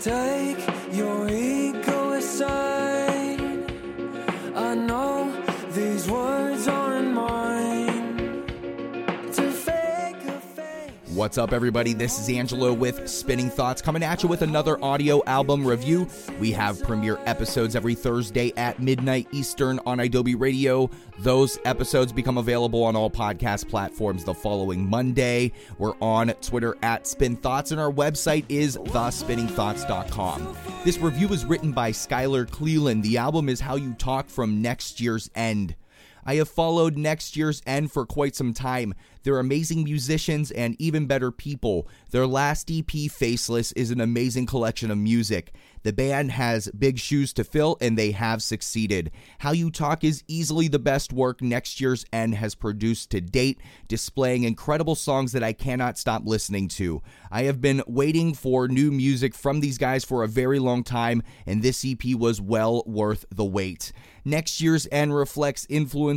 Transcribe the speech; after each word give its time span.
Take 0.00 0.66
your 0.92 1.28
ego 1.28 2.12
aside. 2.12 3.38
I 4.56 4.74
know 4.74 5.09
What's 11.14 11.38
up, 11.38 11.52
everybody? 11.52 11.92
This 11.92 12.20
is 12.20 12.28
Angelo 12.28 12.72
with 12.72 13.08
Spinning 13.10 13.50
Thoughts 13.50 13.82
coming 13.82 14.04
at 14.04 14.22
you 14.22 14.28
with 14.28 14.42
another 14.42 14.82
audio 14.82 15.24
album 15.24 15.66
review. 15.66 16.06
We 16.38 16.52
have 16.52 16.80
premiere 16.84 17.18
episodes 17.26 17.74
every 17.74 17.96
Thursday 17.96 18.52
at 18.56 18.78
midnight 18.78 19.26
Eastern 19.32 19.80
on 19.86 19.98
Adobe 19.98 20.36
Radio. 20.36 20.88
Those 21.18 21.58
episodes 21.64 22.12
become 22.12 22.38
available 22.38 22.84
on 22.84 22.94
all 22.94 23.10
podcast 23.10 23.68
platforms 23.68 24.22
the 24.22 24.34
following 24.34 24.88
Monday. 24.88 25.50
We're 25.78 25.96
on 26.00 26.28
Twitter 26.42 26.76
at 26.80 27.08
Spin 27.08 27.34
Thoughts, 27.34 27.72
and 27.72 27.80
our 27.80 27.90
website 27.90 28.44
is 28.48 28.76
thespinningthoughts.com. 28.76 30.56
This 30.84 30.98
review 30.98 31.26
is 31.30 31.44
written 31.44 31.72
by 31.72 31.90
Skylar 31.90 32.48
Cleland. 32.48 33.02
The 33.02 33.18
album 33.18 33.48
is 33.48 33.58
How 33.58 33.74
You 33.74 33.94
Talk 33.94 34.28
from 34.28 34.62
Next 34.62 35.00
Year's 35.00 35.28
End. 35.34 35.74
I 36.30 36.36
have 36.36 36.48
followed 36.48 36.96
Next 36.96 37.36
Year's 37.36 37.60
End 37.66 37.90
for 37.90 38.06
quite 38.06 38.36
some 38.36 38.54
time. 38.54 38.94
They're 39.24 39.40
amazing 39.40 39.82
musicians 39.82 40.52
and 40.52 40.76
even 40.78 41.06
better 41.06 41.32
people. 41.32 41.88
Their 42.12 42.24
last 42.24 42.70
EP, 42.70 42.88
Faceless, 43.10 43.72
is 43.72 43.90
an 43.90 44.00
amazing 44.00 44.46
collection 44.46 44.92
of 44.92 44.98
music. 44.98 45.52
The 45.82 45.92
band 45.92 46.30
has 46.32 46.68
big 46.68 46.98
shoes 46.98 47.32
to 47.32 47.42
fill 47.42 47.78
and 47.80 47.98
they 47.98 48.12
have 48.12 48.42
succeeded. 48.42 49.10
How 49.38 49.52
You 49.52 49.70
Talk 49.70 50.04
is 50.04 50.22
easily 50.28 50.68
the 50.68 50.78
best 50.78 51.12
work 51.12 51.42
Next 51.42 51.80
Year's 51.80 52.04
End 52.12 52.34
has 52.36 52.54
produced 52.54 53.10
to 53.10 53.20
date, 53.20 53.60
displaying 53.88 54.44
incredible 54.44 54.94
songs 54.94 55.32
that 55.32 55.42
I 55.42 55.52
cannot 55.52 55.98
stop 55.98 56.22
listening 56.24 56.68
to. 56.68 57.02
I 57.30 57.42
have 57.44 57.60
been 57.60 57.82
waiting 57.86 58.34
for 58.34 58.68
new 58.68 58.90
music 58.92 59.34
from 59.34 59.60
these 59.60 59.78
guys 59.78 60.04
for 60.04 60.22
a 60.22 60.28
very 60.28 60.58
long 60.58 60.84
time, 60.84 61.22
and 61.46 61.62
this 61.62 61.84
EP 61.84 62.14
was 62.14 62.40
well 62.40 62.84
worth 62.86 63.24
the 63.30 63.44
wait. 63.44 63.92
Next 64.22 64.60
Year's 64.60 64.86
End 64.92 65.14
reflects 65.14 65.64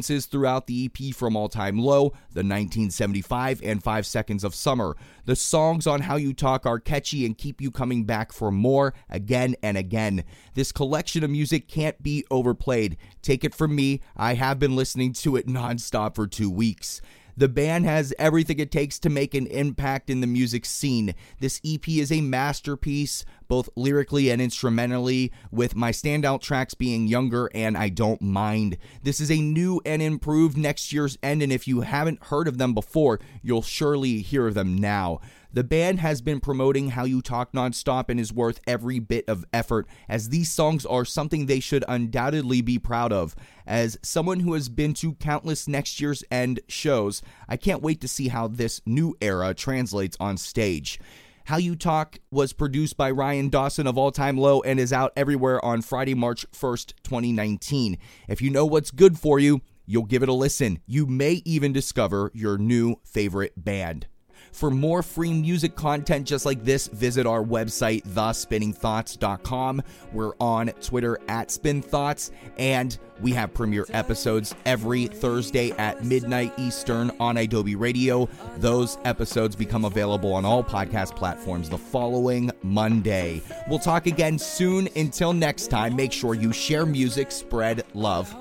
throughout 0.07 0.67
the 0.67 0.85
EP 0.85 1.15
from 1.15 1.35
All 1.35 1.49
Time 1.49 1.77
Low, 1.77 2.09
the 2.31 2.43
1975, 2.43 3.61
and 3.63 3.83
5 3.83 4.05
Seconds 4.05 4.43
of 4.43 4.55
Summer. 4.55 4.95
The 5.25 5.35
songs 5.35 5.87
on 5.87 6.01
How 6.01 6.15
You 6.15 6.33
Talk 6.33 6.65
are 6.65 6.79
catchy 6.79 7.25
and 7.25 7.37
keep 7.37 7.61
you 7.61 7.71
coming 7.71 8.03
back 8.03 8.31
for 8.31 8.51
more 8.51 8.93
again 9.09 9.55
and 9.63 9.77
again. 9.77 10.23
This 10.53 10.71
collection 10.71 11.23
of 11.23 11.29
music 11.29 11.67
can't 11.67 12.01
be 12.01 12.25
overplayed. 12.29 12.97
Take 13.21 13.43
it 13.43 13.55
from 13.55 13.75
me, 13.75 14.01
I 14.17 14.33
have 14.33 14.59
been 14.59 14.75
listening 14.75 15.13
to 15.13 15.35
it 15.35 15.47
nonstop 15.47 16.15
for 16.15 16.27
two 16.27 16.49
weeks. 16.49 17.01
The 17.35 17.49
band 17.49 17.85
has 17.85 18.13
everything 18.19 18.59
it 18.59 18.71
takes 18.71 18.99
to 18.99 19.09
make 19.09 19.33
an 19.33 19.47
impact 19.47 20.09
in 20.09 20.21
the 20.21 20.27
music 20.27 20.65
scene. 20.65 21.15
This 21.39 21.59
EP 21.65 21.87
is 21.89 22.11
a 22.11 22.21
masterpiece, 22.21 23.25
both 23.53 23.69
lyrically 23.75 24.31
and 24.31 24.41
instrumentally, 24.41 25.31
with 25.51 25.75
my 25.75 25.91
standout 25.91 26.41
tracks 26.41 26.73
being 26.73 27.05
Younger 27.05 27.51
and 27.53 27.77
I 27.77 27.89
Don't 27.89 28.19
Mind. 28.19 28.79
This 29.03 29.19
is 29.19 29.29
a 29.29 29.39
new 29.39 29.79
and 29.85 30.01
improved 30.01 30.57
Next 30.57 30.91
Year's 30.91 31.19
End, 31.21 31.43
and 31.43 31.53
if 31.53 31.67
you 31.67 31.81
haven't 31.81 32.23
heard 32.23 32.47
of 32.47 32.57
them 32.57 32.73
before, 32.73 33.19
you'll 33.43 33.61
surely 33.61 34.23
hear 34.23 34.47
of 34.47 34.55
them 34.55 34.75
now. 34.75 35.19
The 35.51 35.63
band 35.63 35.99
has 35.99 36.19
been 36.19 36.39
promoting 36.39 36.89
How 36.89 37.03
You 37.03 37.21
Talk 37.21 37.51
nonstop 37.51 38.09
and 38.09 38.19
is 38.19 38.33
worth 38.33 38.59
every 38.65 38.97
bit 38.97 39.25
of 39.27 39.45
effort, 39.53 39.87
as 40.09 40.29
these 40.29 40.51
songs 40.51 40.83
are 40.83 41.05
something 41.05 41.45
they 41.45 41.59
should 41.59 41.85
undoubtedly 41.87 42.61
be 42.61 42.79
proud 42.79 43.13
of. 43.13 43.35
As 43.67 43.99
someone 44.01 44.39
who 44.39 44.53
has 44.53 44.67
been 44.67 44.95
to 44.95 45.13
countless 45.13 45.67
Next 45.67 46.01
Year's 46.01 46.23
End 46.31 46.59
shows, 46.67 47.21
I 47.47 47.57
can't 47.57 47.83
wait 47.83 48.01
to 48.01 48.07
see 48.07 48.29
how 48.29 48.47
this 48.47 48.81
new 48.87 49.15
era 49.21 49.53
translates 49.53 50.17
on 50.19 50.37
stage. 50.37 50.99
How 51.45 51.57
You 51.57 51.75
Talk 51.75 52.19
was 52.31 52.53
produced 52.53 52.95
by 52.95 53.11
Rian 53.11 53.51
Dawson 53.51 53.85
of 53.85 53.97
All 53.97 54.11
Time 54.11 54.37
Low 54.37 54.61
and 54.61 54.79
is 54.79 54.93
out 54.93 55.11
everywhere 55.17 55.63
on 55.63 55.81
Friday, 55.81 56.13
March 56.13 56.49
1st, 56.53 56.93
2019. 57.03 57.97
If 58.29 58.41
you 58.41 58.49
know 58.49 58.65
what's 58.65 58.91
good 58.91 59.19
for 59.19 59.39
you, 59.39 59.59
you'll 59.85 60.05
give 60.05 60.23
it 60.23 60.29
a 60.29 60.33
listen. 60.33 60.79
You 60.85 61.05
may 61.05 61.41
even 61.43 61.73
discover 61.73 62.31
your 62.33 62.57
new 62.57 62.95
favorite 63.03 63.53
band. 63.57 64.07
For 64.51 64.69
more 64.69 65.01
free 65.01 65.33
music 65.33 65.75
content 65.75 66.27
just 66.27 66.45
like 66.45 66.63
this, 66.63 66.87
visit 66.87 67.25
our 67.25 67.43
website, 67.43 68.03
thespinningthoughts.com. 68.03 69.81
We're 70.11 70.33
on 70.39 70.67
Twitter 70.81 71.19
at 71.27 71.49
SpinThoughts, 71.49 72.31
and 72.57 72.97
we 73.21 73.31
have 73.31 73.53
premiere 73.53 73.85
episodes 73.89 74.53
every 74.65 75.07
Thursday 75.07 75.71
at 75.71 76.03
midnight 76.03 76.53
Eastern 76.57 77.11
on 77.19 77.37
Adobe 77.37 77.75
Radio. 77.75 78.29
Those 78.57 78.97
episodes 79.05 79.55
become 79.55 79.85
available 79.85 80.33
on 80.33 80.45
all 80.45 80.63
podcast 80.63 81.15
platforms 81.15 81.69
the 81.69 81.77
following 81.77 82.51
Monday. 82.61 83.41
We'll 83.67 83.79
talk 83.79 84.05
again 84.07 84.37
soon. 84.37 84.87
Until 84.95 85.33
next 85.33 85.67
time, 85.67 85.95
make 85.95 86.11
sure 86.11 86.35
you 86.35 86.53
share 86.53 86.85
music, 86.85 87.31
spread 87.31 87.83
love. 87.93 88.35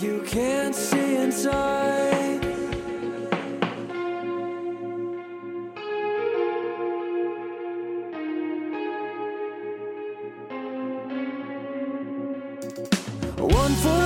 You 0.00 0.22
can't 0.26 0.74
see 0.74 1.16
inside. 1.16 2.23
for 13.74 14.03